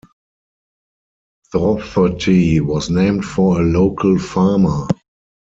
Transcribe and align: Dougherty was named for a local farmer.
Dougherty 1.53 2.59
was 2.59 2.89
named 2.89 3.23
for 3.23 3.61
a 3.61 3.63
local 3.63 4.17
farmer. 4.17 4.87